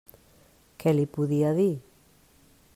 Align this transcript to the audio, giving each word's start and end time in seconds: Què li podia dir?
Què 0.83 0.93
li 0.95 1.05
podia 1.17 1.53
dir? 1.61 1.69